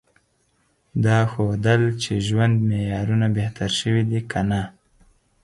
[1.05, 4.61] دا ښودل چې ژوند معیارونه بهتر شوي دي که نه؟